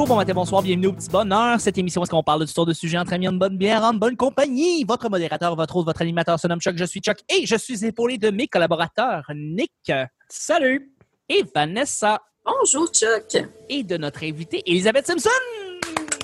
bonjour, 0.00 0.14
bon 0.14 0.18
matin, 0.18 0.32
bonsoir, 0.32 0.62
bienvenue 0.62 0.86
au 0.86 0.92
petit 0.94 1.10
bonheur. 1.10 1.60
Cette 1.60 1.76
émission, 1.76 2.02
est-ce 2.02 2.10
qu'on 2.10 2.22
parle 2.22 2.46
du 2.46 2.52
tour 2.54 2.64
de 2.64 2.72
sujet 2.72 2.96
entre 2.96 3.12
amis, 3.12 3.28
en 3.28 3.34
bonne 3.34 3.58
bière, 3.58 3.84
en 3.84 3.92
bonne 3.92 4.16
compagnie? 4.16 4.82
Votre 4.84 5.10
modérateur, 5.10 5.54
votre 5.54 5.76
hôte, 5.76 5.84
votre 5.84 6.00
animateur 6.00 6.40
se 6.40 6.48
nomme 6.48 6.58
Chuck, 6.58 6.74
je 6.78 6.86
suis 6.86 7.00
Chuck 7.00 7.18
et 7.28 7.44
je 7.44 7.54
suis 7.54 7.84
épaulé 7.84 8.16
de 8.16 8.30
mes 8.30 8.48
collaborateurs 8.48 9.30
Nick. 9.34 9.92
Salut! 10.26 10.94
Et 11.28 11.44
Vanessa. 11.54 12.18
Bonjour 12.42 12.90
Chuck. 12.90 13.44
Et 13.68 13.84
de 13.84 13.98
notre 13.98 14.24
invitée 14.24 14.62
Elisabeth 14.64 15.06
Simpson. 15.06 15.28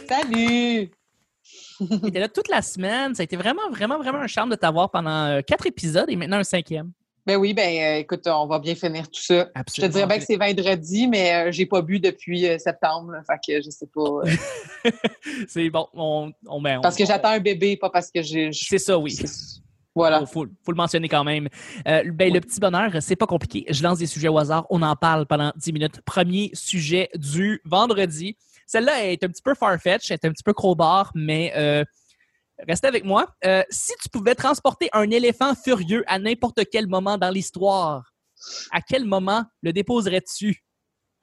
Salut! 0.09 0.91
Tu 1.79 2.09
étais 2.09 2.21
là 2.21 2.29
toute 2.31 2.49
la 2.49 2.63
semaine. 2.63 3.15
Ça 3.15 3.21
a 3.21 3.25
été 3.25 3.37
vraiment, 3.37 3.69
vraiment, 3.71 3.99
vraiment 3.99 4.21
un 4.21 4.27
charme 4.27 4.49
de 4.49 4.57
t'avoir 4.57 4.91
pendant 4.91 5.27
euh, 5.27 5.43
quatre 5.43 5.67
épisodes 5.67 6.09
et 6.09 6.17
maintenant 6.17 6.39
un 6.39 6.45
cinquième. 6.45 6.93
Ben 7.27 7.37
oui, 7.37 7.55
ben 7.55 7.67
euh, 7.97 7.99
écoute, 7.99 8.23
on 8.27 8.47
va 8.47 8.59
bien 8.61 8.75
finir 8.77 9.11
tout 9.11 9.21
ça. 9.21 9.49
Absolument. 9.55 9.67
Je 9.75 9.81
te 9.83 9.87
dirais 9.87 10.07
bien 10.07 10.19
que 10.19 10.25
c'est 10.25 10.37
vendredi, 10.37 11.09
mais 11.09 11.35
euh, 11.35 11.53
j'ai 11.53 11.67
pas 11.67 11.83
bu 11.83 11.99
depuis 11.99 12.47
euh, 12.47 12.57
septembre. 12.59 13.11
là, 13.13 13.23
fait 13.27 13.55
que 13.55 13.61
je 13.63 13.69
sais 13.71 13.89
pas. 13.93 14.01
euh, 14.01 14.91
C'est 15.49 15.69
bon. 15.71 15.89
On, 15.95 16.31
on, 16.47 16.61
ben, 16.63 16.79
on- 16.79 16.81
parce 16.83 16.97
que 16.97 17.05
j'attends 17.05 17.31
un 17.31 17.41
bébé, 17.41 17.77
pas 17.77 17.91
parce 17.91 18.11
que 18.11 18.23
j'ai. 18.23 18.51
C'est 18.53 18.79
ça, 18.79 18.97
oui. 18.99 19.19
Voilà. 19.95 20.21
Faut, 20.21 20.27
faut- 20.27 20.47
faut 20.65 20.73
le 20.73 20.77
mentionner 20.77 21.09
quand 21.09 21.25
même. 21.25 21.49
Euh, 21.89 22.03
ben, 22.13 22.33
Le 22.33 22.41
petit 22.41 22.61
bonheur, 22.61 22.91
c'est 23.01 23.17
pas 23.17 23.27
compliqué. 23.27 23.65
Je 23.71 23.83
lance 23.83 23.99
des 23.99 24.07
sujets 24.07 24.29
au 24.29 24.39
hasard. 24.39 24.67
On 24.71 24.83
en 24.83 24.95
parle 24.95 25.27
pendant 25.27 25.53
10 25.57 25.73
minutes. 25.73 26.01
Premier 26.03 26.51
sujet 26.55 27.09
du 27.17 27.61
vendredi. 27.65 28.37
Celle-là 28.67 29.05
est 29.07 29.25
un 29.25 29.29
petit 29.29 29.43
peu 29.43 29.55
farfetch, 29.55 30.11
est 30.11 30.25
un 30.25 30.31
petit 30.31 30.43
peu 30.45 30.53
crowbar, 30.53 31.11
mais 31.15 31.53
euh, 31.57 31.85
restez 32.67 32.87
avec 32.87 33.05
moi. 33.05 33.29
Euh, 33.45 33.63
si 33.71 33.93
tu 34.03 34.09
pouvais 34.09 34.35
transporter 34.35 34.89
un 34.93 35.11
éléphant 35.11 35.55
furieux 35.55 36.05
à 36.07 36.19
n'importe 36.19 36.61
quel 36.71 36.87
moment 36.87 37.19
dans 37.19 37.31
l'histoire, 37.31 38.13
à 38.73 38.81
quel 38.81 39.05
moment 39.05 39.45
le 39.63 39.73
déposerais-tu? 39.73 40.63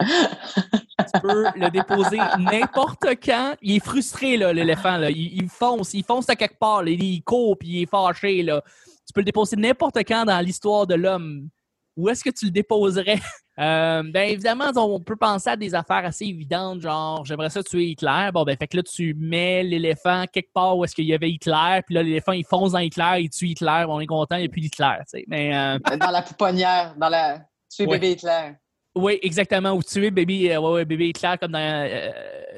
tu 0.01 1.21
peux 1.21 1.45
le 1.55 1.69
déposer 1.69 2.17
n'importe 2.39 3.05
quand. 3.23 3.55
Il 3.61 3.77
est 3.77 3.83
frustré, 3.83 4.37
l'éléphant. 4.37 5.01
Il, 5.03 5.41
il 5.41 5.49
fonce, 5.49 5.93
il 5.93 6.03
fonce 6.03 6.29
à 6.29 6.35
quelque 6.35 6.57
part. 6.59 6.85
il 6.87 7.23
court, 7.23 7.57
puis 7.57 7.69
il 7.69 7.81
est 7.83 7.89
fâché. 7.89 8.43
Là. 8.43 8.61
Tu 9.07 9.13
peux 9.13 9.21
le 9.21 9.25
déposer 9.25 9.55
n'importe 9.55 9.99
quand 10.07 10.25
dans 10.25 10.39
l'histoire 10.39 10.87
de 10.87 10.95
l'homme. 10.95 11.49
Où 11.95 12.09
est-ce 12.09 12.23
que 12.23 12.31
tu 12.31 12.45
le 12.45 12.51
déposerais? 12.51 13.21
Euh, 13.59 14.01
ben 14.11 14.29
évidemment, 14.29 14.71
on 14.75 14.99
peut 14.99 15.15
penser 15.15 15.49
à 15.51 15.55
des 15.55 15.75
affaires 15.75 16.03
assez 16.05 16.25
évidentes, 16.25 16.81
genre 16.81 17.23
j'aimerais 17.23 17.51
ça 17.51 17.61
tuer 17.61 17.85
Hitler. 17.89 18.29
Bon, 18.33 18.43
ben 18.43 18.57
fait 18.57 18.67
que 18.67 18.77
là, 18.77 18.83
tu 18.83 19.13
mets 19.19 19.61
l'éléphant 19.63 20.25
quelque 20.31 20.51
part 20.53 20.75
où 20.77 20.83
est-ce 20.83 20.95
qu'il 20.95 21.05
y 21.05 21.13
avait 21.13 21.29
Hitler, 21.29 21.81
puis 21.85 21.93
là, 21.95 22.01
l'éléphant, 22.01 22.31
il 22.31 22.45
fonce 22.45 22.71
dans 22.71 22.79
Hitler, 22.79 23.17
il 23.19 23.29
tue 23.29 23.49
Hitler, 23.49 23.85
on 23.87 23.99
est 23.99 24.07
content, 24.07 24.37
il 24.37 24.39
n'y 24.41 24.45
a 24.45 24.49
plus 24.49 24.61
d'Hitler. 24.61 24.95
tu 25.01 25.19
sais. 25.19 25.25
Mais 25.27 25.55
euh, 25.55 25.77
Dans 25.97 26.09
la 26.11 26.21
pouponnière, 26.23 26.95
dans 26.97 27.09
la. 27.09 27.41
Tu 27.75 27.83
es 27.83 27.85
Ouais. 27.87 27.99
bébé 27.99 28.13
Hitler. 28.13 28.53
oui, 28.95 29.19
exactement, 29.21 29.71
ou 29.73 29.83
tuer 29.83 30.09
bébé, 30.11 30.55
euh, 30.55 30.59
ouais, 30.59 30.71
ouais, 30.73 30.85
bébé 30.85 31.09
Hitler 31.09 31.33
comme 31.39 31.51
dans 31.51 31.59
euh, 31.59 32.09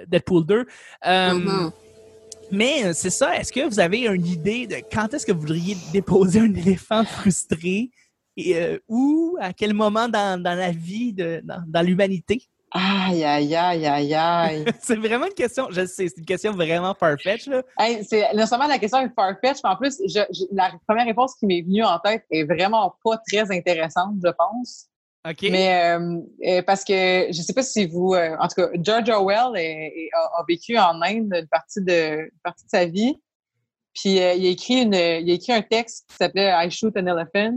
Deadpool 0.08 0.46
2. 0.46 0.66
Euh, 1.08 1.34
Mhm. 1.34 1.72
Mais 2.52 2.86
euh, 2.86 2.92
c'est 2.94 3.10
ça, 3.10 3.36
est-ce 3.38 3.52
que 3.52 3.68
vous 3.68 3.80
avez 3.80 4.06
une 4.06 4.26
idée 4.26 4.68
de 4.68 4.76
quand 4.92 5.12
est-ce 5.14 5.26
que 5.26 5.32
vous 5.32 5.40
voudriez 5.42 5.76
déposer 5.92 6.40
un 6.42 6.54
éléphant 6.54 7.04
frustré? 7.04 7.90
Et 8.38 8.56
euh, 8.58 8.78
où, 8.88 9.38
à 9.40 9.54
quel 9.54 9.74
moment 9.74 10.08
dans, 10.10 10.42
dans 10.42 10.56
la 10.58 10.72
vie, 10.72 11.14
de, 11.14 11.42
dans, 11.44 11.64
dans 11.68 11.82
l'humanité? 11.82 12.42
Aïe, 12.78 13.24
aïe, 13.24 13.56
aïe, 13.56 13.86
aïe, 13.88 14.14
aïe. 14.14 14.66
c'est 14.82 14.98
vraiment 14.98 15.28
une 15.28 15.34
question, 15.34 15.68
je 15.70 15.86
sais, 15.86 16.10
c'est 16.10 16.18
une 16.18 16.26
question 16.26 16.52
vraiment 16.52 16.94
farfetch 16.94 17.48
là. 17.48 17.62
Hey, 17.80 18.04
c'est 18.04 18.34
non 18.34 18.46
seulement 18.46 18.68
la 18.68 18.80
question 18.80 19.00
est 19.00 19.14
farfetch, 19.16 19.60
mais 19.64 19.70
en 19.70 19.78
plus, 19.78 19.98
je, 20.06 20.20
je- 20.30 20.44
la 20.52 20.72
première 20.86 21.06
réponse 21.06 21.36
qui 21.36 21.46
m'est 21.46 21.62
venue 21.62 21.86
en 21.86 21.98
tête 22.00 22.26
est 22.32 22.44
vraiment 22.44 22.94
pas 23.02 23.18
très 23.32 23.50
intéressante, 23.56 24.16
je 24.22 24.30
pense. 24.32 24.88
OK? 25.26 25.44
Mais 25.44 25.96
euh, 25.96 26.18
euh, 26.46 26.62
parce 26.64 26.84
que 26.84 27.28
je 27.32 27.42
sais 27.42 27.54
pas 27.54 27.64
si 27.64 27.86
vous, 27.88 28.14
euh, 28.14 28.36
en 28.42 28.48
tout 28.50 28.56
cas, 28.56 28.68
George 28.82 29.10
Orwell 29.10 29.56
est- 29.56 29.94
est- 29.96 30.10
a, 30.14 30.40
a 30.42 30.46
vécu 30.46 30.78
en 30.78 31.02
Inde 31.02 31.34
une 31.34 31.48
partie 31.48 31.82
de, 31.82 32.24
une 32.24 32.40
partie 32.44 32.66
de 32.66 32.70
sa 32.70 32.86
vie. 32.86 33.16
Puis 33.94 34.20
euh, 34.22 34.34
il 34.34 34.46
a 34.48 34.50
écrit 34.50 34.82
une, 34.82 34.94
il 34.94 35.32
a 35.32 35.34
écrit 35.34 35.54
un 35.54 35.62
texte 35.62 36.08
qui 36.10 36.18
s'appelait 36.18 36.52
I 36.54 36.70
shoot 36.70 36.94
an 36.98 37.06
elephant. 37.08 37.56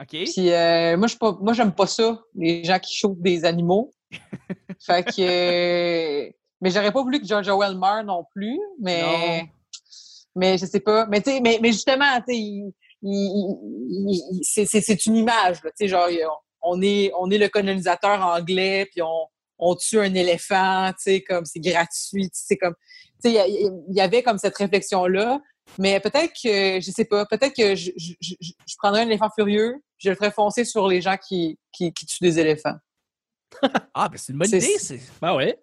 OK? 0.00 0.08
Puis 0.08 0.52
euh, 0.52 0.96
moi 0.96 1.08
pas, 1.18 1.36
moi 1.40 1.52
j'aime 1.52 1.72
pas 1.72 1.86
ça, 1.86 2.20
les 2.34 2.64
gens 2.64 2.78
qui 2.78 2.96
shootent 2.96 3.20
des 3.20 3.44
animaux. 3.44 3.92
fait 4.80 5.04
que, 5.04 5.20
euh, 5.20 6.30
mais 6.60 6.70
j'aurais 6.70 6.92
pas 6.92 7.02
voulu 7.02 7.20
que 7.20 7.26
George 7.26 7.48
Orwell 7.48 7.76
meure 7.76 8.04
non 8.04 8.24
plus. 8.34 8.58
Mais, 8.80 9.02
Non. 9.02 9.48
mais 10.36 10.58
je 10.58 10.66
sais 10.66 10.80
pas. 10.80 11.06
Mais 11.06 11.20
tu 11.20 11.30
sais, 11.30 11.40
mais, 11.40 11.58
mais 11.62 11.72
justement, 11.72 12.16
tu 12.26 12.32
sais, 12.34 12.38
il- 12.38 12.72
il- 13.02 13.56
il- 14.08 14.22
il- 14.32 14.40
c'est- 14.42 14.66
c'est 14.66 15.06
une 15.06 15.16
image, 15.16 15.62
là, 15.62 15.70
tu 15.70 15.76
sais, 15.78 15.88
genre 15.88 16.08
on 16.62 16.80
est, 16.82 17.12
on 17.18 17.30
est 17.30 17.38
le 17.38 17.48
colonisateur 17.48 18.20
anglais, 18.24 18.86
puis 18.90 19.02
on, 19.02 19.26
on 19.58 19.74
tue 19.76 19.98
un 20.00 20.12
éléphant, 20.14 20.90
tu 20.90 21.02
sais, 21.12 21.20
comme 21.22 21.44
c'est 21.44 21.60
gratuit, 21.60 22.24
tu 22.30 22.38
sais, 22.38 22.44
c'est 22.48 22.56
comme, 22.56 22.74
tu 23.22 23.30
sais, 23.30 23.30
il 23.30 23.34
y 23.34 23.38
a- 23.38 23.46
il 23.46 23.94
y, 23.96 24.00
avait 24.00 24.22
comme 24.22 24.38
cette 24.38 24.56
réflexion-là, 24.56 25.40
mais 25.78 26.00
peut-être 26.00 26.32
que, 26.32 26.80
je 26.80 26.90
sais 26.90 27.04
pas, 27.04 27.26
peut-être 27.26 27.54
que 27.54 27.74
je, 27.74 27.90
je, 27.96 28.12
je, 28.20 28.34
je 28.40 28.74
prendrais 28.78 29.02
un 29.02 29.06
éléphant 29.06 29.28
furieux, 29.34 29.76
je 29.98 30.10
le 30.10 30.16
ferais 30.16 30.30
foncer 30.30 30.64
sur 30.64 30.88
les 30.88 31.00
gens 31.00 31.16
qui, 31.16 31.58
qui, 31.72 31.92
qui 31.92 32.06
tuent 32.06 32.22
des 32.24 32.38
éléphants. 32.38 32.76
Ah, 33.94 34.08
ben 34.08 34.18
c'est 34.18 34.32
une 34.32 34.38
bonne 34.38 34.48
idée. 34.48 34.60
C'est 34.78 35.00
Ah 35.22 35.34
ouais. 35.36 35.58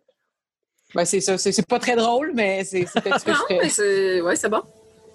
Ben, 0.96 1.06
c'est 1.06 1.22
ça, 1.22 1.38
c'est 1.38 1.68
pas 1.68 1.80
très 1.80 1.96
drôle, 1.96 2.32
mais 2.34 2.64
c'est 2.64 2.86
peut-être 2.86 3.20
ce 3.20 3.26
que 3.26 3.34
je 3.34 3.38
Non, 3.40 3.46
mais 3.50 3.58
ferais. 3.58 3.70
c'est 3.70 4.22
ouais, 4.22 4.36
c'est 4.36 4.50
bon. 4.50 4.62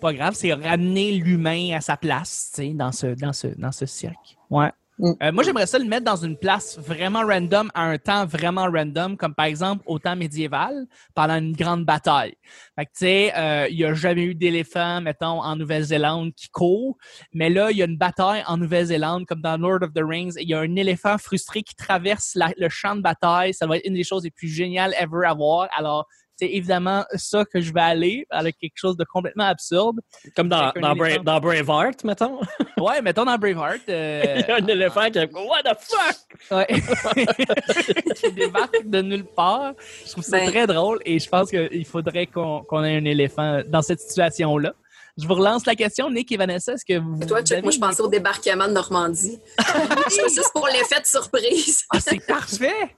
pas 0.00 0.12
grave, 0.12 0.34
c'est 0.34 0.52
ramener 0.52 1.12
l'humain 1.12 1.76
à 1.76 1.80
sa 1.80 1.96
place, 1.96 2.50
tu 2.54 2.62
sais, 2.62 2.74
dans 2.74 2.92
ce, 2.92 3.06
dans 3.08 3.32
ce, 3.32 3.46
dans 3.48 3.72
ce 3.72 3.86
cirque. 3.86 4.36
Ouais. 4.50 4.70
Mm. 4.98 5.12
Euh, 5.22 5.32
moi, 5.32 5.44
j'aimerais 5.44 5.66
ça 5.66 5.78
le 5.78 5.84
mettre 5.84 6.04
dans 6.04 6.16
une 6.16 6.36
place 6.36 6.78
vraiment 6.78 7.22
random, 7.24 7.70
à 7.74 7.84
un 7.84 7.98
temps 7.98 8.26
vraiment 8.26 8.68
random, 8.70 9.16
comme 9.16 9.34
par 9.34 9.46
exemple 9.46 9.82
au 9.86 9.98
temps 9.98 10.16
médiéval, 10.16 10.86
pendant 11.14 11.36
une 11.36 11.52
grande 11.52 11.84
bataille. 11.84 12.34
Fait 12.74 12.86
que, 12.86 12.90
tu 12.90 12.98
sais, 12.98 13.32
euh, 13.36 13.68
il 13.70 13.76
n'y 13.76 13.84
a 13.84 13.94
jamais 13.94 14.22
eu 14.22 14.34
d'éléphant, 14.34 15.00
mettons, 15.00 15.42
en 15.42 15.56
Nouvelle-Zélande 15.56 16.32
qui 16.34 16.48
court, 16.48 16.96
mais 17.32 17.50
là, 17.50 17.70
il 17.70 17.76
y 17.76 17.82
a 17.82 17.86
une 17.86 17.98
bataille 17.98 18.42
en 18.46 18.56
Nouvelle-Zélande, 18.56 19.26
comme 19.26 19.40
dans 19.40 19.56
Lord 19.56 19.82
of 19.82 19.92
the 19.94 20.02
Rings, 20.02 20.34
il 20.40 20.48
y 20.48 20.54
a 20.54 20.60
un 20.60 20.76
éléphant 20.76 21.18
frustré 21.18 21.62
qui 21.62 21.74
traverse 21.74 22.36
le 22.56 22.68
champ 22.68 22.96
de 22.96 23.02
bataille. 23.02 23.54
Ça 23.54 23.66
va 23.66 23.76
être 23.76 23.86
une 23.86 23.94
des 23.94 24.04
choses 24.04 24.24
les 24.24 24.30
plus 24.30 24.48
géniales 24.48 24.94
ever 24.98 25.26
à 25.26 25.34
voir. 25.34 25.68
Alors, 25.76 26.06
c'est 26.38 26.46
évidemment 26.46 27.04
ça 27.16 27.44
que 27.44 27.60
je 27.60 27.72
vais 27.72 27.80
aller, 27.80 28.26
avec 28.30 28.56
quelque 28.58 28.76
chose 28.76 28.96
de 28.96 29.04
complètement 29.04 29.44
absurde. 29.46 29.98
Comme 30.36 30.48
dans, 30.48 30.70
dans, 30.80 30.94
Bra- 30.94 31.08
éléphant. 31.08 31.24
dans 31.24 31.40
Braveheart, 31.40 32.04
mettons. 32.04 32.40
Ouais, 32.78 33.02
mettons 33.02 33.24
dans 33.24 33.36
Braveheart. 33.36 33.80
euh, 33.88 34.36
Il 34.38 34.46
y 34.48 34.50
a 34.52 34.56
un 34.56 34.66
éléphant 34.68 35.10
qui 35.10 35.18
a 35.18 35.24
What 35.24 35.62
the 35.64 35.76
fuck? 35.80 36.16
ouais. 36.52 36.66
qui 38.14 38.32
débarque 38.32 38.84
de 38.86 39.02
nulle 39.02 39.24
part. 39.24 39.72
Je 40.06 40.12
trouve 40.12 40.22
ça 40.24 40.38
Ben. 40.38 40.48
très 40.50 40.66
drôle 40.68 41.00
et 41.04 41.18
je 41.18 41.28
pense 41.28 41.50
qu'il 41.50 41.84
faudrait 41.84 42.26
qu'on 42.26 42.84
ait 42.84 42.96
un 42.98 43.04
éléphant 43.04 43.62
dans 43.66 43.82
cette 43.82 44.00
situation-là. 44.00 44.72
Je 45.20 45.26
vous 45.26 45.34
relance 45.34 45.66
la 45.66 45.74
question, 45.74 46.08
Nick 46.08 46.30
et 46.30 46.36
Vanessa. 46.36 46.74
Est-ce 46.74 46.84
que 46.84 46.98
vous. 47.00 47.18
Toi, 47.26 47.40
moi, 47.62 47.72
je 47.72 47.78
pensais 47.80 48.00
au 48.02 48.06
débarquement 48.08 48.68
de 48.68 48.72
Normandie. 48.72 49.40
C'est 50.08 50.28
juste 50.28 50.52
pour 50.52 50.68
l'effet 50.68 51.00
de 51.00 51.06
surprise. 51.06 51.82
Ah, 51.92 51.98
c'est 51.98 52.24
parfait! 52.24 52.94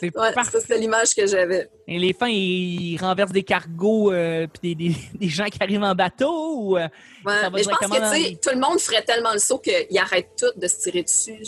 C'est 0.00 0.16
Ouais, 0.16 0.30
c'était 0.60 0.78
l'image 0.78 1.14
que 1.14 1.26
j'avais. 1.26 1.68
Un 1.88 1.92
éléphant, 1.94 2.26
il, 2.26 2.92
il 2.92 2.98
renverse 2.98 3.32
des 3.32 3.42
cargos 3.42 4.12
euh, 4.12 4.46
puis 4.46 4.74
des, 4.74 4.88
des, 4.90 4.96
des 5.14 5.28
gens 5.28 5.46
qui 5.46 5.58
arrivent 5.62 5.82
en 5.82 5.94
bateau 5.94 6.56
ou. 6.58 6.76
euh, 6.78 6.88
Ouais, 7.24 7.50
mais 7.52 7.62
je 7.62 7.68
pense 7.68 7.78
dans 7.80 7.88
que, 7.88 8.14
tu 8.14 8.22
les- 8.22 8.28
sais, 8.30 8.38
tout 8.42 8.50
le 8.54 8.60
monde 8.60 8.78
ferait 8.80 9.02
tellement 9.02 9.32
le 9.32 9.38
saut 9.38 9.58
qu'ils 9.58 9.98
arrêtent 9.98 10.32
tout 10.38 10.52
de 10.60 10.66
se 10.66 10.80
tirer 10.80 11.02
dessus. 11.02 11.38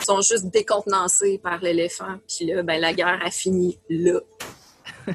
Ils 0.00 0.04
sont 0.04 0.20
juste 0.20 0.46
décontenancés 0.46 1.38
par 1.42 1.60
l'éléphant. 1.60 2.16
Puis 2.26 2.46
là, 2.46 2.62
ben, 2.62 2.80
la 2.80 2.92
guerre 2.94 3.20
a 3.24 3.30
fini 3.30 3.78
là. 3.90 4.20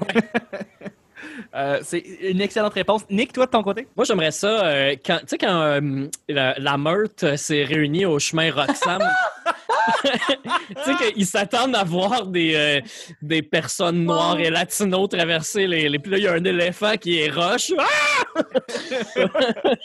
euh, 1.56 1.80
c'est 1.84 2.00
une 2.00 2.42
excellente 2.42 2.74
réponse. 2.74 3.04
Nick, 3.10 3.32
toi, 3.34 3.46
de 3.46 3.52
ton 3.52 3.64
côté? 3.64 3.88
Moi, 3.96 4.06
j'aimerais 4.06 4.32
ça, 4.32 4.66
euh, 4.66 4.96
quand, 5.06 5.20
tu 5.20 5.28
sais, 5.28 5.38
quand 5.38 5.62
euh, 5.62 6.08
la, 6.28 6.58
la 6.60 6.78
meute 6.78 7.36
s'est 7.38 7.64
réunie 7.64 8.06
au 8.06 8.20
chemin 8.20 8.52
Roxham, 8.52 9.02
tu 10.04 10.84
sais 10.84 11.14
qu'ils 11.14 11.26
s'attendent 11.26 11.76
à 11.76 11.84
voir 11.84 12.28
des, 12.28 12.56
euh, 12.56 12.82
des 13.22 13.42
personnes 13.42 14.04
noires 14.04 14.40
et 14.40 14.50
latinos 14.50 15.10
traverser 15.10 15.68
les, 15.68 15.90
les... 15.90 16.00
Puis 16.00 16.12
là, 16.12 16.18
il 16.18 16.24
y 16.24 16.28
a 16.28 16.34
un 16.34 16.44
éléphant 16.44 16.96
qui 16.98 17.20
est 17.20 17.30
roche. 17.30 17.72
Ah! 17.78 17.86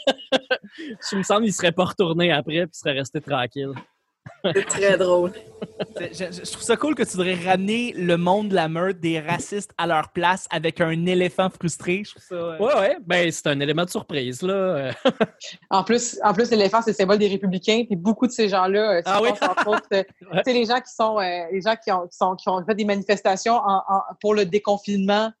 Je 1.11 1.15
me 1.15 1.23
semble 1.23 1.43
qu'il 1.43 1.53
serait 1.53 1.71
pas 1.71 1.85
retourné 1.85 2.31
après 2.31 2.65
puis 2.65 2.73
serait 2.73 2.93
resté 2.93 3.21
tranquille. 3.21 3.73
C'est 4.55 4.65
très 4.65 4.97
drôle. 4.97 5.31
Je, 5.99 6.05
je- 6.11 6.31
je 6.45 6.51
trouve 6.51 6.63
ça 6.63 6.77
cool 6.77 6.95
que 6.95 7.03
tu 7.03 7.11
voudrais 7.17 7.35
ramener 7.35 7.93
le 7.95 8.15
monde 8.17 8.49
de 8.49 8.55
la 8.55 8.69
meute 8.69 8.99
des 8.99 9.19
racistes 9.19 9.71
à 9.77 9.87
leur 9.87 10.09
place 10.13 10.47
avec 10.51 10.79
un 10.81 11.05
éléphant 11.05 11.49
frustré. 11.49 12.03
Je 12.05 12.11
trouve 12.11 12.23
ça. 12.23 12.35
euh, 12.35 12.57
Ouais, 12.59 12.73
ouais. 12.79 12.97
Ben, 13.05 13.29
c'est 13.31 13.47
un 13.47 13.59
élément 13.59 13.83
de 13.85 13.89
surprise, 13.89 14.41
là. 14.41 14.91
En 15.69 15.83
plus, 15.83 16.17
en 16.23 16.33
plus 16.33 16.49
l'éléphant, 16.51 16.81
c'est 16.81 16.91
le 16.91 16.95
symbole 16.95 17.17
des 17.17 17.27
républicains. 17.27 17.83
Puis 17.85 17.95
beaucoup 17.95 18.27
de 18.27 18.31
ces 18.31 18.47
gens-là, 18.49 18.97
euh, 18.97 19.01
Ah 19.05 19.19
oui? 19.21 19.29
autres, 19.65 19.87
euh, 19.93 20.03
tu 20.19 20.27
sais, 20.45 20.53
les 20.53 20.65
gens 20.65 20.79
qui 20.79 20.93
sont, 20.93 21.17
euh, 21.19 21.45
les 21.51 21.61
gens 21.61 21.75
qui 21.75 21.91
ont, 21.91 22.07
qui 22.07 22.17
sont, 22.17 22.35
qui 22.35 22.49
ont 22.49 22.63
fait 22.65 22.75
des 22.75 22.85
manifestations 22.85 23.55
en- 23.55 23.83
en- 23.87 24.01
pour 24.21 24.33
le 24.33 24.45
déconfinement. 24.45 25.31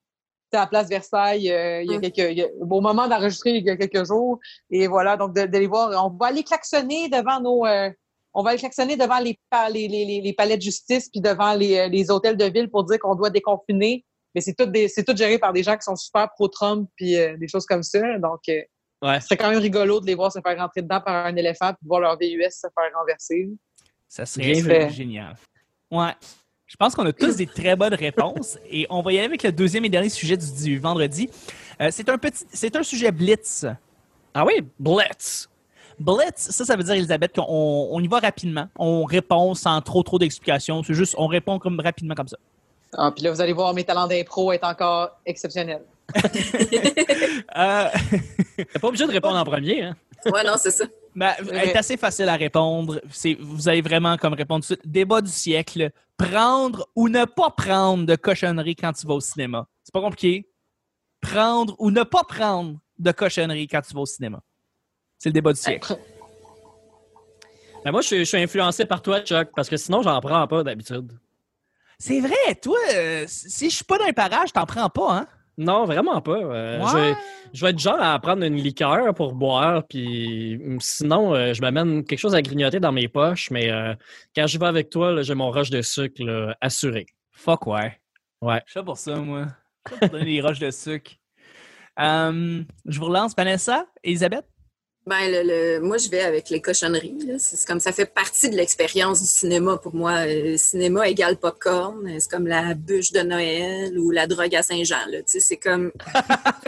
À 0.51 0.61
la 0.61 0.65
place 0.67 0.89
Versailles, 0.89 1.51
euh, 1.51 1.83
il 1.83 1.91
y 1.91 1.93
a 1.93 1.97
Mm. 1.97 2.01
quelques, 2.01 2.31
il 2.31 2.37
y 2.39 2.41
a- 2.41 2.47
au 2.59 2.81
moment 2.81 3.07
d'enregistrer 3.07 3.51
il 3.57 3.63
y 3.65 3.69
a 3.69 3.77
quelques 3.77 4.03
jours. 4.05 4.39
Et 4.71 4.87
voilà, 4.87 5.15
donc 5.15 5.35
de, 5.35 5.45
de 5.45 5.57
les 5.59 5.67
voir, 5.67 5.91
on 6.05 6.09
va 6.17 6.25
aller 6.27 6.43
klaxonner 6.43 7.07
devant 7.07 7.39
nos, 7.39 7.67
euh, 7.67 7.91
on 8.33 8.43
va 8.43 8.51
aller 8.51 8.59
klaxonner 8.59 8.95
devant 8.95 9.19
les, 9.19 9.37
pa- 9.49 9.69
les, 9.69 9.87
les, 9.87 10.05
les, 10.05 10.21
les 10.21 10.33
palais 10.33 10.57
de 10.57 10.61
justice 10.61 11.09
puis 11.09 11.21
devant 11.21 11.53
les, 11.53 11.77
euh, 11.77 11.87
les 11.87 12.09
hôtels 12.11 12.37
de 12.37 12.45
ville 12.45 12.69
pour 12.69 12.83
dire 12.83 12.99
qu'on 12.99 13.15
doit 13.15 13.29
déconfiner. 13.29 14.05
mais 14.35 14.41
c'est 14.41 14.53
tout, 14.53 14.71
c'est 14.87 15.03
tout 15.03 15.15
géré 15.15 15.37
par 15.39 15.51
des 15.53 15.63
gens 15.63 15.75
qui 15.75 15.83
sont 15.83 15.95
super 15.95 16.29
pro-Trump 16.31 16.89
puis 16.95 17.15
euh, 17.17 17.35
des 17.37 17.47
choses 17.47 17.65
comme 17.65 17.83
ça. 17.83 18.17
Donc, 18.19 18.39
euh, 18.49 18.61
Ouais. 19.01 19.17
c'est 19.21 19.37
quand 19.37 19.49
même 19.49 19.59
rigolo 19.59 20.01
de 20.01 20.05
les 20.07 20.13
voir 20.15 20.29
se 20.29 20.39
faire 20.45 20.57
rentrer 20.57 20.81
dedans 20.81 20.99
par 20.99 21.25
un 21.25 21.33
éléphant 21.37 21.67
puis 21.69 21.77
de 21.83 21.87
voir 21.87 22.01
leur 22.01 22.17
VUS 22.19 22.43
se 22.51 22.67
faire 22.75 22.91
renverser. 22.99 23.49
Ça 24.09 24.25
serait 24.25 24.45
Bien 24.51 24.55
ça 24.55 24.61
serait 24.61 24.79
fait. 24.81 24.93
génial. 24.93 25.35
Ouais. 25.89 26.11
Je 26.65 26.75
pense 26.75 26.93
qu'on 26.95 27.05
a 27.05 27.13
tous 27.13 27.37
des 27.37 27.47
très 27.47 27.75
bonnes 27.77 27.93
réponses 27.93 28.57
et 28.69 28.85
on 28.89 29.01
va 29.01 29.13
y 29.13 29.17
aller 29.17 29.25
avec 29.27 29.41
le 29.43 29.51
deuxième 29.53 29.85
et 29.85 29.89
dernier 29.89 30.09
sujet 30.09 30.35
du, 30.35 30.51
du 30.63 30.79
vendredi. 30.79 31.29
Euh, 31.79 31.87
c'est 31.91 32.09
un 32.09 32.17
petit, 32.17 32.43
c'est 32.51 32.75
un 32.75 32.83
sujet 32.83 33.11
blitz. 33.13 33.65
Ah 34.33 34.45
oui, 34.45 34.55
Blitz. 34.77 35.49
Blitz, 35.99 36.49
ça, 36.51 36.65
ça 36.65 36.75
veut 36.75 36.83
dire, 36.83 36.95
Elisabeth, 36.95 37.35
qu'on 37.35 37.43
on 37.91 37.99
y 38.01 38.07
va 38.07 38.19
rapidement. 38.19 38.67
On 38.77 39.03
répond 39.03 39.53
sans 39.53 39.81
trop, 39.81 40.01
trop 40.03 40.17
d'explications. 40.19 40.81
C'est 40.83 40.93
juste, 40.93 41.15
on 41.17 41.27
répond 41.27 41.59
comme 41.59 41.79
rapidement 41.79 42.15
comme 42.15 42.27
ça. 42.27 42.37
Ah, 42.93 43.11
puis 43.13 43.23
là, 43.23 43.31
vous 43.31 43.41
allez 43.41 43.53
voir, 43.53 43.73
mes 43.73 43.83
talents 43.83 44.07
d'impro 44.07 44.51
être 44.51 44.63
encore 44.65 45.09
exceptionnels. 45.25 45.83
Euh, 47.57 47.85
T'es 48.55 48.79
pas 48.79 48.87
obligé 48.87 49.05
de 49.07 49.11
répondre 49.11 49.35
en 49.35 49.43
premier, 49.43 49.83
hein? 49.83 49.95
Ouais, 50.25 50.43
non, 50.43 50.53
c'est 50.57 50.71
ça. 50.71 50.85
ben, 51.15 51.33
elle 51.51 51.69
est 51.69 51.75
assez 51.77 51.97
facile 51.97 52.29
à 52.29 52.35
répondre. 52.35 53.01
C'est, 53.11 53.35
vous 53.39 53.67
allez 53.67 53.81
vraiment 53.81 54.17
comme 54.17 54.33
répondre 54.33 54.63
tout 54.63 54.73
de 54.73 54.79
suite. 54.79 54.91
Débat 54.91 55.21
du 55.21 55.31
siècle. 55.31 55.91
Prendre 56.17 56.87
ou 56.95 57.09
ne 57.09 57.25
pas 57.25 57.49
prendre 57.49 58.05
de 58.05 58.15
cochonnerie 58.15 58.75
quand 58.75 58.93
tu 58.93 59.07
vas 59.07 59.15
au 59.15 59.19
cinéma. 59.19 59.67
C'est 59.83 59.93
pas 59.93 60.01
compliqué. 60.01 60.47
Prendre 61.21 61.75
ou 61.79 61.91
ne 61.91 62.03
pas 62.03 62.23
prendre 62.23 62.77
de 62.99 63.11
cochonnerie 63.11 63.67
quand 63.67 63.81
tu 63.81 63.93
vas 63.93 64.01
au 64.01 64.05
cinéma. 64.05 64.41
C'est 65.19 65.29
le 65.29 65.33
débat 65.33 65.53
du 65.53 65.59
siècle. 65.59 65.95
Ben 67.85 67.91
moi, 67.91 68.01
je 68.01 68.07
suis, 68.07 68.17
je 68.19 68.23
suis 68.23 68.37
influencé 68.37 68.85
par 68.85 69.01
toi, 69.01 69.21
Chuck, 69.21 69.49
parce 69.55 69.69
que 69.69 69.77
sinon, 69.77 70.01
j'en 70.01 70.19
prends 70.19 70.47
pas 70.47 70.63
d'habitude. 70.63 71.11
C'est 71.97 72.19
vrai, 72.19 72.55
toi, 72.61 72.77
euh, 72.93 73.25
si 73.27 73.69
je 73.69 73.75
suis 73.75 73.85
pas 73.85 73.97
dans 73.97 74.05
un 74.05 74.13
parage, 74.13 74.51
t'en 74.53 74.65
prends 74.65 74.89
pas, 74.89 75.11
hein? 75.13 75.27
Non, 75.57 75.83
vraiment 75.85 76.21
pas. 76.21 76.37
Euh, 76.37 76.79
je, 76.87 76.95
Ouais. 76.95 77.11
vais, 77.11 77.17
je 77.53 77.65
vais 77.65 77.71
être 77.71 77.79
genre 77.79 77.99
à 78.01 78.17
prendre 78.19 78.43
une 78.43 78.55
liqueur 78.55 79.13
pour 79.13 79.33
boire, 79.33 79.83
puis 79.87 80.61
sinon, 80.79 81.35
euh, 81.35 81.53
je 81.53 81.61
m'amène 81.61 82.05
quelque 82.05 82.19
chose 82.19 82.33
à 82.35 82.41
grignoter 82.41 82.79
dans 82.79 82.93
mes 82.93 83.09
poches, 83.09 83.51
mais 83.51 83.69
euh, 83.69 83.93
quand 84.33 84.47
je 84.47 84.57
vais 84.57 84.67
avec 84.67 84.89
toi, 84.89 85.21
j'ai 85.21 85.35
mon 85.35 85.49
rush 85.51 85.69
de 85.69 85.81
sucre 85.81 86.23
là, 86.23 86.55
assuré. 86.61 87.07
Fuck 87.33 87.67
ouais. 87.67 87.99
Ouais. 88.41 88.61
Je 88.65 88.71
suis 88.71 88.83
pour 88.83 88.97
ça, 88.97 89.15
moi. 89.15 89.47
Je 89.85 89.91
suis 89.95 89.99
là 90.01 90.07
pour 90.07 90.19
donner 90.19 90.31
des 90.35 90.41
roches 90.47 90.59
de 90.59 90.71
sucre. 90.71 91.11
Euh, 91.99 92.63
je 92.85 92.99
vous 92.99 93.05
relance, 93.07 93.35
Vanessa, 93.35 93.85
Elisabeth? 94.03 94.45
Ben, 95.09 95.31
le, 95.31 95.41
le- 95.43 95.79
moi, 95.81 95.97
je 95.97 96.07
vais 96.07 96.21
avec 96.21 96.49
les 96.51 96.61
cochonneries. 96.61 97.17
là. 97.25 97.33
C'est 97.39 97.65
comme 97.67 97.79
ça 97.79 97.91
fait 97.91 98.05
partie 98.05 98.49
de 98.49 98.55
l'expérience 98.55 99.21
du 99.21 99.27
cinéma 99.27 99.77
pour 99.77 99.95
moi. 99.95 100.27
Euh, 100.27 100.55
cinéma 100.57 101.07
égale 101.09 101.37
popcorn. 101.37 102.07
Euh, 102.07 102.17
C'est 102.19 102.29
comme 102.29 102.45
la 102.45 102.75
bûche 102.75 103.11
de 103.11 103.21
Noël 103.21 103.97
ou 103.97 104.11
la 104.11 104.27
drogue 104.27 104.55
à 104.55 104.61
Saint-Jean. 104.61 105.07
là. 105.09 105.19
Tu 105.19 105.23
sais, 105.27 105.39
c'est 105.39 105.57
comme. 105.57 105.91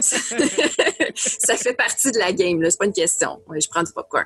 ça 1.14 1.56
fait 1.56 1.74
partie 1.74 2.10
de 2.12 2.18
la 2.18 2.32
game. 2.32 2.60
là. 2.60 2.70
C'est 2.70 2.78
pas 2.78 2.86
une 2.86 2.92
question. 2.92 3.40
Ouais, 3.48 3.60
je 3.60 3.68
prends 3.68 3.82
du 3.82 3.92
popcorn. 3.92 4.24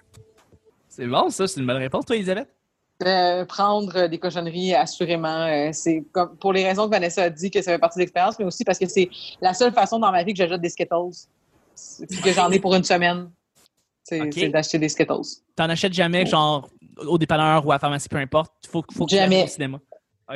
C'est 0.88 1.06
bon, 1.06 1.28
ça, 1.30 1.46
c'est 1.46 1.60
une 1.60 1.66
bonne 1.66 1.76
réponse, 1.76 2.06
toi, 2.06 2.16
Elisabeth? 2.16 2.48
Euh, 3.04 3.44
prendre 3.44 4.06
des 4.06 4.18
cochonneries, 4.18 4.74
assurément. 4.74 5.44
euh, 5.46 5.68
c'est 5.72 6.02
comme 6.12 6.34
pour 6.38 6.54
les 6.54 6.64
raisons 6.66 6.86
que 6.86 6.90
Vanessa 6.92 7.24
a 7.24 7.30
dit 7.30 7.50
que 7.50 7.60
ça 7.60 7.72
fait 7.72 7.78
partie 7.78 7.98
de 7.98 8.00
l'expérience, 8.04 8.38
mais 8.38 8.46
aussi 8.46 8.64
parce 8.64 8.78
que 8.78 8.88
c'est 8.88 9.10
la 9.42 9.52
seule 9.52 9.72
façon 9.74 9.98
dans 9.98 10.10
ma 10.10 10.24
vie 10.24 10.32
que 10.32 10.38
j'achète 10.38 10.62
des 10.62 10.70
Skittles. 10.70 11.12
C'est- 11.74 12.06
Puis 12.06 12.22
que 12.22 12.32
j'en 12.32 12.50
ai 12.50 12.58
pour 12.58 12.74
une 12.74 12.84
semaine. 12.84 13.30
C'est 14.08 14.48
d'acheter 14.50 14.78
des 14.78 14.88
Skittles. 14.88 15.42
T'en 15.56 15.68
achètes 15.68 15.92
jamais, 15.92 16.24
genre, 16.26 16.68
au 16.98 17.18
dépanneur 17.18 17.66
ou 17.66 17.72
à 17.72 17.74
la 17.74 17.78
pharmacie, 17.78 18.08
peu 18.08 18.16
importe. 18.18 18.52
Faut, 18.68 18.84
faut 18.96 19.06
Jamais. 19.08 19.44
au 19.44 19.46
cinéma. 19.48 19.80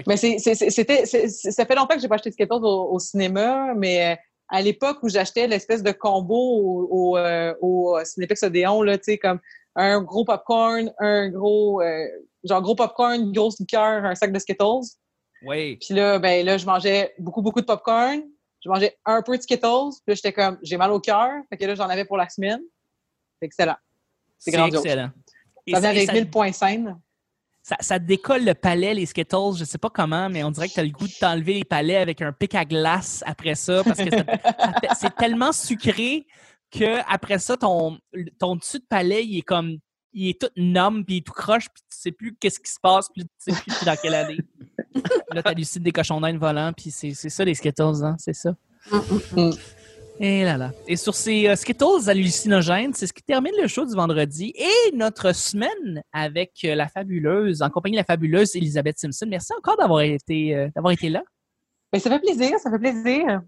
Mais 0.06 0.17
c'est, 0.17 0.38
c'est- 0.38 0.70
c'était, 0.70 1.06
ça 1.06 1.64
fait 1.67 1.75
longtemps 1.75 1.94
que 1.94 2.00
j'ai 2.00 2.08
pas 2.08 2.14
acheté 2.17 2.31
de 2.31 2.34
Skittles 2.34 2.52
au, 2.62 2.93
au 2.93 2.99
cinéma, 2.99 3.75
mais 3.76 4.12
euh, 4.12 4.17
à 4.49 4.62
l'époque 4.62 4.99
où 5.02 5.08
j'achetais 5.08 5.46
l'espèce 5.46 5.82
de 5.82 5.90
combo 5.93 6.34
au, 6.37 6.88
au, 6.90 7.17
euh, 7.19 7.55
au 7.61 7.96
Cinéplex 8.05 8.43
Odéon, 8.43 8.82
là, 8.82 8.99
tu 8.99 9.05
sais, 9.05 9.19
comme 9.19 9.40
un 9.76 10.00
gros 10.02 10.25
popcorn, 10.25 10.93
un 10.99 11.28
gros, 11.31 11.81
euh, 11.82 12.06
genre 12.44 12.62
gros 12.62 12.75
popcorn, 12.75 13.32
grosse 13.32 13.58
liqueur, 13.61 14.05
un 14.05 14.14
sac 14.14 14.32
de 14.32 14.38
Skittles. 14.38 14.96
Oui. 15.43 15.76
Puis 15.76 15.94
là, 15.94 16.19
ben 16.19 16.44
là, 16.44 16.58
je 16.58 16.67
mangeais 16.67 17.14
beaucoup, 17.19 17.43
beaucoup 17.43 17.61
de 17.61 17.67
popcorn. 17.67 18.20
Je 18.64 18.69
mangeais 18.69 18.96
un 19.06 19.22
peu 19.22 19.37
de 19.37 19.43
Skittles. 19.43 19.90
Puis 20.05 20.08
là, 20.08 20.14
j'étais 20.14 20.32
comme, 20.32 20.58
j'ai 20.62 20.76
mal 20.76 20.90
au 20.93 21.00
cœur. 21.00 21.31
Fait 21.49 21.56
que 21.56 21.64
là, 21.64 21.75
j'en 21.75 21.88
avais 21.88 22.05
pour 22.05 22.17
la 22.17 22.28
semaine. 22.28 22.61
C'est 23.41 23.47
excellent. 23.47 23.77
C'est 24.39 24.51
grandiose. 24.53 24.85
excellent. 24.85 25.11
Et 25.67 25.73
Ça 25.75 25.81
vient 25.81 25.91
avec 25.91 26.07
ça- 26.07 26.13
1000 26.13 26.31
points 26.31 26.53
saines. 26.53 26.97
ça, 27.63 27.77
ça 27.81 27.99
décolle 27.99 28.45
le 28.45 28.55
palais, 28.55 28.95
les 28.95 29.07
Skittles. 29.07 29.57
Je 29.57 29.65
sais 29.65 29.79
pas 29.79 29.91
comment, 29.91 30.29
mais 30.29 30.43
on 30.45 30.51
dirait 30.51 30.69
que 30.69 30.75
tu 30.75 30.81
as 30.81 30.85
le 30.85 30.91
goût 30.91 31.07
de 31.07 31.13
t'enlever 31.19 31.55
les 31.55 31.65
palais 31.65 31.97
avec 31.97 32.23
un 32.23 32.33
pic 32.33 32.55
à 32.55 32.65
glace 32.65 33.23
après 33.27 33.55
ça 33.55 33.83
parce 33.85 33.99
que 33.99 34.05
c'est 34.99 35.15
tellement 35.17 35.53
sucré 35.53 36.27
que 36.71 37.01
après 37.13 37.39
ça, 37.39 37.57
ton, 37.57 37.99
ton 38.39 38.57
dessus 38.57 38.79
de 38.79 38.87
palais, 38.89 39.25
il 39.25 39.39
est 39.39 39.43
comme. 39.43 39.79
Il 40.13 40.29
est 40.31 40.41
tout 40.41 40.49
numb, 40.57 41.05
puis 41.05 41.17
il 41.17 41.19
est 41.19 41.27
tout 41.27 41.33
croche, 41.33 41.69
puis 41.73 41.85
tu 41.89 41.97
sais 41.97 42.11
plus 42.11 42.35
qu'est-ce 42.35 42.59
qui 42.59 42.69
se 42.69 42.81
passe, 42.83 43.09
puis 43.15 43.23
tu 43.25 43.31
sais 43.39 43.53
plus 43.63 43.85
dans 43.85 43.95
quelle 43.95 44.15
année. 44.15 44.39
là, 45.33 45.41
t'hallucines 45.41 45.85
des 45.85 45.93
cochons 45.93 46.21
d'Inde 46.21 46.37
volants, 46.37 46.73
puis 46.73 46.91
c'est 46.91 47.15
ça 47.15 47.45
les 47.45 47.55
Skittles, 47.55 48.03
hein, 48.03 48.17
c'est 48.19 48.33
ça. 48.33 48.57
Mm. 48.91 49.51
Et 50.22 50.44
là 50.44 50.58
là. 50.58 50.72
Et 50.87 50.96
sur 50.96 51.14
ces 51.14 51.49
euh, 51.49 51.56
Skittles 51.56 52.08
hallucinogènes, 52.08 52.93
c'est 52.93 53.06
ce 53.06 53.12
qui 53.12 53.22
termine 53.22 53.55
le 53.61 53.67
show 53.67 53.87
du 53.87 53.94
vendredi 53.94 54.52
et 54.55 54.94
notre 54.94 55.34
semaine 55.34 56.02
avec 56.12 56.52
euh, 56.64 56.75
la 56.75 56.88
fabuleuse, 56.88 57.62
en 57.62 57.70
compagnie 57.70 57.96
de 57.96 58.00
la 58.00 58.05
fabuleuse 58.05 58.55
Elisabeth 58.55 58.99
Simpson. 58.99 59.26
Merci 59.31 59.55
encore 59.56 59.78
d'avoir 59.78 60.02
été, 60.02 60.55
euh, 60.55 60.69
d'avoir 60.76 60.93
été 60.93 61.08
là. 61.08 61.22
Ben, 61.90 61.99
ça 61.99 62.11
fait 62.11 62.20
plaisir, 62.20 62.58
ça 62.58 62.70
fait 62.70 62.78
plaisir. 62.78 63.40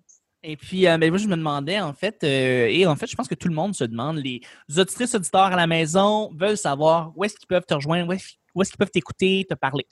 Et 0.43 0.57
puis, 0.57 0.89
euh, 0.89 0.99
ben, 0.99 1.11
moi, 1.11 1.19
je 1.19 1.29
me 1.29 1.37
demandais, 1.37 1.79
en 1.79 1.93
fait, 1.93 2.25
euh, 2.25 2.67
et 2.69 2.85
en 2.87 2.97
fait, 2.97 3.07
je 3.07 3.15
pense 3.15 3.29
que 3.29 3.35
tout 3.37 3.49
le 3.49 3.55
monde 3.55 3.75
se 3.75 3.85
demande, 3.85 4.17
les 4.17 4.41
auditrices, 4.77 5.15
auditeurs 5.15 5.43
à 5.43 5.57
la 5.57 5.69
maison 5.69 6.31
veulent 6.35 6.57
savoir 6.57 7.13
où 7.15 7.25
est-ce 7.25 7.37
qu'ils 7.37 7.47
peuvent 7.47 7.67
te 7.67 7.75
rejoindre, 7.75 8.09
où 8.09 8.63
est-ce 8.63 8.71
qu'ils 8.71 8.79
peuvent 8.79 8.91
t'écouter, 8.91 9.47
te 9.49 9.55
parler. 9.55 9.87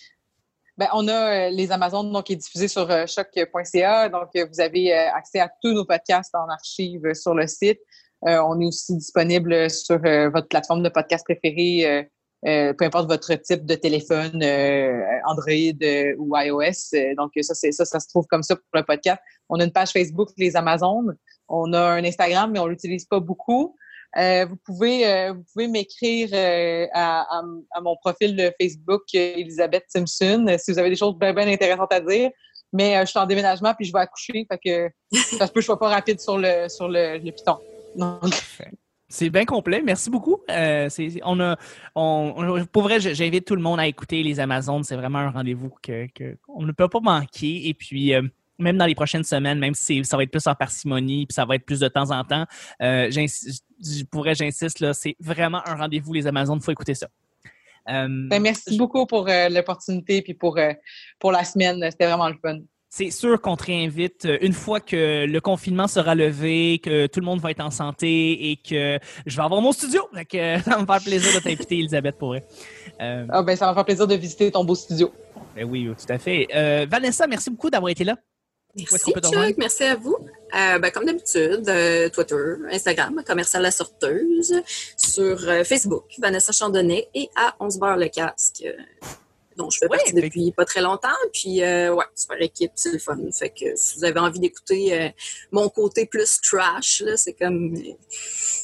Ben, 0.80 0.88
on 0.94 1.08
a 1.08 1.12
euh, 1.12 1.50
les 1.50 1.72
Amazones 1.72 2.10
donc, 2.10 2.24
qui 2.24 2.32
est 2.32 2.36
diffusé 2.36 2.66
sur 2.66 2.90
euh, 2.90 3.04
choc.ca. 3.06 4.08
Donc, 4.08 4.28
euh, 4.34 4.46
vous 4.50 4.60
avez 4.62 4.94
accès 4.94 5.38
à 5.38 5.50
tous 5.62 5.74
nos 5.74 5.84
podcasts 5.84 6.34
en 6.34 6.48
archive 6.48 7.12
sur 7.12 7.34
le 7.34 7.46
site. 7.46 7.80
Euh, 8.26 8.38
on 8.46 8.58
est 8.58 8.64
aussi 8.64 8.96
disponible 8.96 9.68
sur 9.68 9.98
votre 9.98 10.48
plateforme 10.48 10.82
de 10.82 10.88
podcast 10.88 11.22
préférée, 11.26 12.08
euh, 12.46 12.72
peu 12.72 12.86
importe 12.86 13.10
votre 13.10 13.34
type 13.34 13.66
de 13.66 13.74
téléphone, 13.74 14.42
Android 15.26 16.16
ou 16.16 16.34
iOS. 16.34 17.14
Donc, 17.18 17.32
ça, 17.42 17.54
c'est 17.54 17.72
ça, 17.72 17.84
ça 17.84 18.00
se 18.00 18.08
trouve 18.08 18.24
comme 18.30 18.42
ça 18.42 18.56
pour 18.56 18.64
le 18.72 18.82
podcast. 18.82 19.20
On 19.50 19.60
a 19.60 19.64
une 19.64 19.72
page 19.72 19.90
Facebook, 19.90 20.30
les 20.38 20.56
Amazones. 20.56 21.14
On 21.48 21.74
a 21.74 21.80
un 21.82 22.04
Instagram, 22.04 22.52
mais 22.52 22.58
on 22.58 22.66
l'utilise 22.66 23.04
pas 23.04 23.20
beaucoup. 23.20 23.76
Euh, 24.16 24.44
vous 24.46 24.56
pouvez 24.56 25.06
euh, 25.06 25.32
vous 25.32 25.44
pouvez 25.52 25.68
m'écrire 25.68 26.28
euh, 26.32 26.86
à, 26.92 27.20
à, 27.38 27.42
à 27.72 27.80
mon 27.80 27.96
profil 27.96 28.34
de 28.34 28.52
Facebook 28.60 29.02
Elisabeth 29.14 29.84
Simpson 29.88 30.46
si 30.58 30.72
vous 30.72 30.78
avez 30.80 30.90
des 30.90 30.96
choses 30.96 31.16
bien 31.16 31.32
bien 31.32 31.46
intéressantes 31.46 31.92
à 31.92 32.00
dire. 32.00 32.30
Mais 32.72 32.96
je 33.00 33.06
suis 33.06 33.18
en 33.18 33.26
déménagement 33.26 33.72
puis 33.74 33.84
je 33.86 33.92
vais 33.92 34.00
accoucher, 34.00 34.46
fait 34.50 34.58
que 34.64 34.90
ça 35.16 35.46
se 35.46 35.52
peut 35.52 35.54
que 35.54 35.60
je 35.60 35.66
sois 35.66 35.78
pas 35.78 35.88
rapide 35.90 36.20
sur 36.20 36.38
le 36.38 36.68
sur 36.68 36.88
le, 36.88 37.18
le 37.18 37.30
piton. 37.30 37.58
C'est 39.12 39.28
bien 39.28 39.44
complet. 39.44 39.82
Merci 39.84 40.08
beaucoup. 40.08 40.38
Euh, 40.48 40.88
c'est- 40.88 41.20
on 41.24 41.40
a, 41.40 41.56
on, 41.96 42.32
on- 42.36 42.64
pour 42.66 42.84
vrai, 42.84 43.00
j'invite 43.00 43.44
tout 43.44 43.56
le 43.56 43.60
monde 43.62 43.80
à 43.80 43.88
écouter 43.88 44.22
les 44.22 44.38
Amazones. 44.38 44.84
C'est 44.84 44.94
vraiment 44.94 45.18
un 45.18 45.30
rendez-vous 45.30 45.70
que, 45.82 46.06
que 46.14 46.36
ne 46.60 46.70
peut 46.70 46.88
pas 46.88 47.00
manquer. 47.00 47.66
Et 47.68 47.74
puis, 47.74 48.14
euh, 48.14 48.22
même 48.60 48.76
dans 48.76 48.86
les 48.86 48.94
prochaines 48.94 49.24
semaines, 49.24 49.58
même 49.58 49.74
si 49.74 50.04
ça 50.04 50.16
va 50.16 50.22
être 50.22 50.30
plus 50.30 50.46
en 50.46 50.54
parcimonie, 50.54 51.26
puis 51.26 51.34
ça 51.34 51.44
va 51.44 51.56
être 51.56 51.64
plus 51.64 51.80
de 51.80 51.88
temps 51.88 52.10
en 52.10 52.24
temps, 52.24 52.46
euh, 52.82 53.10
je 53.10 54.04
pourrais, 54.04 54.34
j'insiste, 54.34 54.80
là, 54.80 54.92
c'est 54.92 55.16
vraiment 55.20 55.62
un 55.66 55.76
rendez-vous, 55.76 56.12
les 56.12 56.26
Amazones. 56.26 56.58
Il 56.60 56.64
faut 56.64 56.72
écouter 56.72 56.94
ça. 56.94 57.08
Euh, 57.88 58.06
ben, 58.28 58.40
merci 58.42 58.76
beaucoup 58.76 59.06
pour 59.06 59.28
euh, 59.28 59.48
l'opportunité 59.48 60.20
puis 60.22 60.34
pour 60.34 60.58
pour 61.18 61.32
la 61.32 61.44
semaine. 61.44 61.82
C'était 61.90 62.06
vraiment 62.06 62.28
le 62.28 62.36
fun. 62.42 62.58
C'est 62.92 63.10
sûr 63.10 63.40
qu'on 63.40 63.56
te 63.56 63.64
réinvite 63.64 64.28
une 64.42 64.52
fois 64.52 64.80
que 64.80 65.24
le 65.24 65.40
confinement 65.40 65.86
sera 65.86 66.16
levé, 66.16 66.80
que 66.82 67.06
tout 67.06 67.20
le 67.20 67.26
monde 67.26 67.40
va 67.40 67.52
être 67.52 67.60
en 67.60 67.70
santé 67.70 68.50
et 68.50 68.56
que 68.56 68.98
je 69.26 69.36
vais 69.36 69.42
avoir 69.42 69.62
mon 69.62 69.72
studio. 69.72 70.02
Que, 70.28 70.58
ça 70.64 70.72
va 70.72 70.80
me 70.80 70.86
faire 70.86 71.00
plaisir 71.00 71.32
de 71.34 71.42
t'inviter, 71.42 71.78
Elisabeth, 71.78 72.18
pour 72.18 72.30
vrai. 72.30 72.44
Ah, 72.98 73.42
ben, 73.42 73.56
ça 73.56 73.66
va 73.66 73.70
me 73.70 73.74
faire 73.76 73.84
plaisir 73.84 74.06
de 74.06 74.14
visiter 74.16 74.50
ton 74.50 74.64
beau 74.64 74.74
studio. 74.74 75.12
ben 75.54 75.64
oui, 75.64 75.88
tout 75.88 76.12
à 76.12 76.18
fait. 76.18 76.48
Vanessa, 76.90 77.26
merci 77.26 77.48
beaucoup 77.50 77.70
d'avoir 77.70 77.90
été 77.90 78.04
là. 78.04 78.16
Merci? 78.76 79.12
Chuck. 79.12 79.56
Merci 79.58 79.82
à 79.84 79.96
vous. 79.96 80.16
Euh, 80.54 80.78
ben, 80.78 80.90
comme 80.90 81.04
d'habitude, 81.04 81.68
euh, 81.68 82.08
Twitter, 82.08 82.54
Instagram, 82.70 83.22
commercial 83.26 83.62
la 83.62 83.70
sorteuse, 83.70 84.54
sur 84.96 85.48
euh, 85.48 85.64
Facebook, 85.64 86.04
Vanessa 86.18 86.52
Chandonnet 86.52 87.08
et 87.14 87.28
à 87.36 87.56
11 87.60 87.78
beurre 87.78 87.96
le 87.96 88.08
casque, 88.08 88.64
dont 89.56 89.70
je 89.70 89.78
fais 89.78 89.86
Ouais, 89.88 89.96
partie 89.98 90.12
fait- 90.12 90.20
depuis 90.22 90.52
pas 90.52 90.64
très 90.64 90.80
longtemps. 90.82 91.08
Puis, 91.32 91.60
ouais, 91.60 92.04
super 92.14 92.40
équipe, 92.40 92.72
c'est 92.76 92.92
le 92.92 92.98
fun. 92.98 93.18
Fait 93.32 93.50
que 93.50 93.74
si 93.74 93.98
vous 93.98 94.04
avez 94.04 94.20
envie 94.20 94.38
d'écouter 94.40 95.12
mon 95.50 95.68
côté 95.68 96.06
plus 96.06 96.40
trash, 96.40 97.02
c'est 97.16 97.34
comme. 97.34 97.76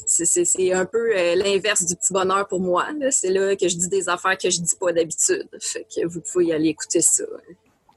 C'est, 0.07 0.73
un 0.73 0.87
peu 0.87 1.13
l'inverse 1.35 1.85
du 1.85 1.97
petit 1.97 2.13
bonheur 2.13 2.47
pour 2.47 2.61
moi. 2.61 2.87
C'est 3.11 3.31
là 3.31 3.57
que 3.57 3.69
je 3.69 3.77
dis 3.77 3.89
des 3.89 4.09
affaires 4.09 4.39
que 4.39 4.51
je 4.51 4.61
dis 4.61 4.77
pas 4.79 4.93
d'habitude. 4.93 5.49
Fait 5.61 5.85
que 5.85 6.07
vous 6.07 6.21
pouvez 6.21 6.47
y 6.47 6.53
aller 6.53 6.69
écouter 6.69 7.01
ça. 7.03 7.25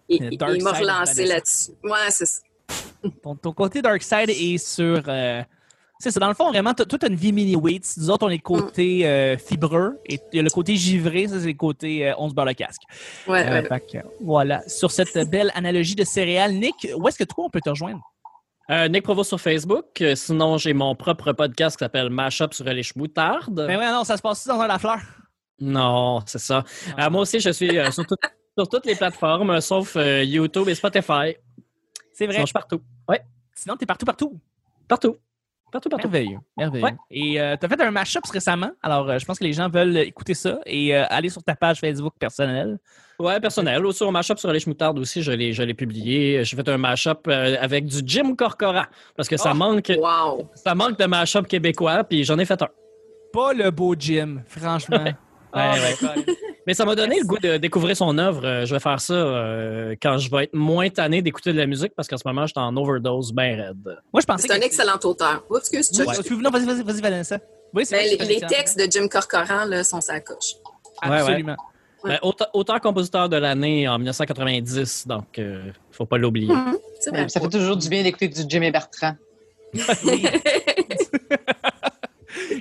Of 0.09 0.79
relancer 0.79 1.13
Vanessa. 1.13 1.23
là-dessus. 1.23 1.71
Ouais, 1.83 2.09
c'est 2.09 2.25
ça. 2.25 2.41
ton, 3.23 3.35
ton 3.35 3.51
côté 3.53 3.81
Dark 3.81 4.01
Side 4.01 4.29
est 4.29 4.57
sur. 4.57 5.03
euh, 5.07 5.41
c'est 6.01 6.11
ça, 6.11 6.19
dans 6.21 6.29
le 6.29 6.33
fond, 6.33 6.49
vraiment, 6.49 6.73
t'as- 6.73 6.85
toi, 6.85 6.97
tu 6.97 7.05
as 7.05 7.09
une 7.09 7.15
vie 7.15 7.33
mini-wheats. 7.33 7.95
Nous 7.97 8.09
autres, 8.09 8.25
on 8.25 8.29
est 8.29 8.35
le 8.37 8.41
côté 8.41 9.05
euh, 9.05 9.37
fibreux. 9.37 9.99
Et 10.05 10.17
il 10.31 10.37
y 10.37 10.39
a 10.39 10.43
le 10.43 10.49
côté 10.49 10.75
givré, 10.77 11.27
ça, 11.27 11.39
c'est 11.41 11.47
le 11.47 11.53
côté 11.53 12.07
euh, 12.09 12.13
on 12.17 12.29
se 12.29 12.33
beurre 12.33 12.45
le 12.45 12.53
casque. 12.53 12.81
Ouais, 13.27 13.45
Euh, 13.45 13.61
ouais. 13.69 13.79
que, 13.81 13.97
voilà. 14.21 14.61
Sur 14.67 14.91
cette 14.91 15.29
belle 15.29 15.51
analogie 15.55 15.95
de 15.95 16.05
céréales, 16.05 16.53
Nick, 16.53 16.87
où 16.95 17.07
est-ce 17.09 17.17
que 17.17 17.25
toi, 17.25 17.45
on 17.45 17.49
peut 17.49 17.59
te 17.61 17.69
rejoindre? 17.69 17.99
Euh, 18.71 18.87
Nick 18.87 19.03
Provo 19.03 19.23
sur 19.23 19.41
Facebook. 19.41 19.99
Euh, 20.01 20.15
sinon, 20.15 20.57
j'ai 20.57 20.73
mon 20.73 20.95
propre 20.95 21.33
podcast 21.33 21.75
qui 21.75 21.83
s'appelle 21.83 22.09
Mashup 22.11 22.53
sur 22.53 22.63
les 22.65 22.83
chemoutardes. 22.83 23.65
Ben 23.67 23.77
ouais, 23.77 23.91
non, 23.91 24.03
ça 24.05 24.15
se 24.15 24.21
passe 24.21 24.45
dans 24.47 24.59
un 24.61 24.67
la 24.67 24.79
fleur? 24.79 24.99
Non, 25.59 26.21
c'est 26.25 26.39
ça. 26.39 26.63
Euh, 26.97 27.09
moi 27.09 27.21
aussi, 27.23 27.39
je 27.41 27.49
suis 27.49 27.77
euh, 27.77 27.89
sur, 28.59 28.67
tout- 28.67 28.71
sur 28.71 28.81
toutes 28.81 28.85
les 28.85 28.95
plateformes, 28.95 29.49
euh, 29.51 29.61
sauf 29.61 29.95
euh, 29.95 30.23
YouTube 30.23 30.67
et 30.69 30.75
Spotify. 30.75 31.35
C'est 32.13 32.25
vrai. 32.25 32.33
Sinon, 32.33 32.41
je 32.41 32.45
suis 32.45 32.53
partout. 32.53 32.81
Sinon, 33.55 33.75
t'es 33.75 33.85
partout, 33.85 34.05
partout. 34.05 34.39
Partout. 34.87 35.17
Partout, 35.71 35.89
partout. 35.89 36.07
Merveilleux. 36.07 36.39
Merveilleux. 36.57 36.83
Ouais. 36.85 36.95
Et 37.11 37.39
euh, 37.41 37.55
tu 37.59 37.65
as 37.65 37.69
fait 37.69 37.81
un 37.81 37.91
mashup 37.91 38.25
récemment. 38.31 38.71
Alors, 38.81 39.07
euh, 39.09 39.19
je 39.19 39.25
pense 39.25 39.37
que 39.37 39.43
les 39.43 39.51
gens 39.53 39.69
veulent 39.69 39.97
écouter 39.97 40.33
ça 40.33 40.59
et 40.65 40.95
euh, 40.95 41.03
aller 41.09 41.27
sur 41.29 41.43
ta 41.43 41.55
page 41.55 41.79
Facebook 41.79 42.13
personnelle. 42.17 42.79
Ouais, 43.19 43.39
personnel. 43.41 43.85
Aussi, 43.85 43.97
sur 43.97 44.11
Mashup 44.13 44.39
sur 44.39 44.51
les 44.53 44.59
chemoutardes 44.61 44.97
aussi, 44.97 45.21
je 45.21 45.31
l'ai, 45.33 45.51
je 45.53 45.61
l'ai 45.61 45.73
publié. 45.73 46.43
J'ai 46.45 46.55
fait 46.55 46.67
un 46.69 46.77
mashup 46.77 47.27
euh, 47.27 47.57
avec 47.59 47.85
du 47.85 47.97
Jim 48.05 48.33
Corcoran 48.35 48.85
parce 49.15 49.27
que 49.29 49.35
ça, 49.37 49.51
Oh! 49.53 49.57
manque, 49.57 49.91
Wow. 49.95 50.49
ça 50.55 50.73
manque 50.73 50.97
de 50.97 51.05
mashup 51.05 51.45
québécois, 51.47 52.03
puis 52.05 52.23
j'en 52.23 52.39
ai 52.39 52.45
fait 52.45 52.61
un. 52.61 52.69
Pas 53.33 53.53
le 53.53 53.69
beau 53.71 53.93
Jim, 53.99 54.41
franchement. 54.47 55.03
Ouais, 55.53 55.72
Oh 55.72 56.06
ouais. 56.06 56.15
God. 56.15 56.36
Mais 56.68 56.74
ça 56.75 56.86
m'a 56.86 56.94
donné 56.96 57.20
le 57.20 57.25
goût 57.25 57.39
de 57.39 57.58
découvrir 57.58 57.98
son 57.98 58.18
œuvre. 58.20 58.46
Euh, 58.46 58.65
Je 58.65 58.74
vais 58.75 58.79
faire 58.79 59.00
ça 59.00 59.13
euh, 59.13 59.96
quand 60.01 60.18
je 60.20 60.29
vais 60.29 60.44
être 60.44 60.53
moins 60.53 60.89
tanné 60.89 61.22
d'écouter 61.24 61.51
de 61.53 61.58
la 61.58 61.65
musique 61.65 61.94
parce 61.96 62.08
qu'en 62.08 62.18
ce 62.18 62.27
moment, 62.27 62.46
je 62.46 62.53
suis 62.56 62.60
en 62.60 62.75
overdose 62.77 63.34
bien 63.34 63.56
raide. 63.56 63.98
Moi, 64.13 64.22
je 64.22 64.25
pensais 64.25 64.48
C'est 64.48 64.53
un 64.53 64.60
que- 64.60 64.65
excellent 64.65 65.00
auteur. 65.03 65.44
Excuse, 65.58 65.89
Chuck. 65.91 66.08
Ouais. 66.08 66.15
Non, 66.41 66.50
vas-y, 66.51 66.65
vas-y, 66.65 66.84
vas-y, 66.84 67.01
Vanessa. 67.01 67.39
Oui, 67.74 67.84
Ben, 67.89 68.03
les, 68.06 68.18
les 68.25 68.41
textes 68.41 68.77
de 68.79 68.91
Jim 68.91 69.08
Corcoran 69.08 69.65
là, 69.65 69.84
sont 69.84 70.01
sa 70.01 70.20
coche. 70.20 70.53
Ouais, 71.03 71.10
ouais. 71.10 71.18
Absolument. 71.20 71.56
Ouais. 72.03 72.12
Ben, 72.12 72.20
auteur- 72.22 72.50
Auteur-compositeur 72.53 73.27
de 73.29 73.38
l'année 73.38 73.88
en 73.88 73.98
1990, 73.98 75.08
donc 75.08 75.25
il 75.38 75.74
faut 75.91 76.06
pas 76.06 76.18
l'oublier. 76.18 76.53
C'est 77.00 77.10
vrai. 77.10 77.27
Ça 77.29 77.39
fait 77.39 77.50
toujours 77.50 77.75
du 77.77 77.89
bien 77.89 78.03
d'écouter 78.03 78.27
du 78.27 78.41
Jimmy 78.48 78.72
Bertrand. 78.72 79.15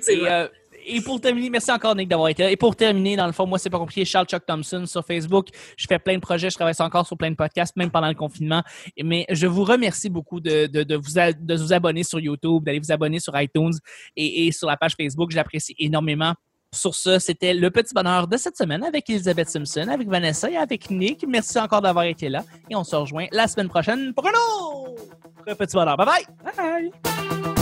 C'est 0.00 0.14
Et, 0.14 0.20
vrai. 0.20 0.50
Et 0.88 1.00
pour 1.00 1.20
terminer, 1.20 1.50
merci 1.50 1.70
encore 1.70 1.94
Nick 1.94 2.08
d'avoir 2.08 2.28
été 2.28 2.42
là. 2.42 2.50
Et 2.50 2.56
pour 2.56 2.74
terminer, 2.74 3.16
dans 3.16 3.26
le 3.26 3.32
fond, 3.32 3.46
moi, 3.46 3.58
c'est 3.58 3.70
pas 3.70 3.78
compliqué. 3.78 4.04
Charles 4.04 4.26
Chuck 4.26 4.44
Thompson 4.46 4.84
sur 4.86 5.04
Facebook. 5.04 5.48
Je 5.76 5.86
fais 5.88 5.98
plein 5.98 6.14
de 6.14 6.20
projets, 6.20 6.50
je 6.50 6.54
travaille 6.56 6.74
encore 6.78 7.06
sur 7.06 7.16
plein 7.16 7.30
de 7.30 7.36
podcasts, 7.36 7.76
même 7.76 7.90
pendant 7.90 8.08
le 8.08 8.14
confinement. 8.14 8.62
Mais 9.02 9.26
je 9.30 9.46
vous 9.46 9.64
remercie 9.64 10.08
beaucoup 10.08 10.40
de, 10.40 10.66
de, 10.66 10.96
vous, 10.96 11.12
de 11.14 11.54
vous 11.54 11.72
abonner 11.72 12.02
sur 12.02 12.20
YouTube, 12.20 12.64
d'aller 12.64 12.80
vous 12.80 12.92
abonner 12.92 13.20
sur 13.20 13.38
iTunes 13.40 13.74
et, 14.16 14.46
et 14.46 14.52
sur 14.52 14.68
la 14.68 14.76
page 14.76 14.94
Facebook. 14.96 15.30
J'apprécie 15.30 15.74
énormément. 15.78 16.34
Sur 16.74 16.94
ce, 16.94 17.18
c'était 17.18 17.54
le 17.54 17.70
petit 17.70 17.94
bonheur 17.94 18.28
de 18.28 18.36
cette 18.36 18.56
semaine 18.56 18.84
avec 18.84 19.08
Elisabeth 19.08 19.48
Simpson, 19.48 19.88
avec 19.88 20.06
Vanessa 20.06 20.50
et 20.50 20.56
avec 20.56 20.90
Nick. 20.90 21.24
Merci 21.26 21.58
encore 21.58 21.80
d'avoir 21.80 22.04
été 22.04 22.28
là. 22.28 22.44
Et 22.68 22.76
on 22.76 22.84
se 22.84 22.94
rejoint 22.94 23.26
la 23.32 23.48
semaine 23.48 23.68
prochaine 23.68 24.12
pour 24.12 24.26
un 24.26 24.32
autre 24.32 25.56
petit 25.56 25.74
bonheur. 25.74 25.96
Bye 25.96 26.06
bye! 26.06 26.90
Bye! 26.92 27.57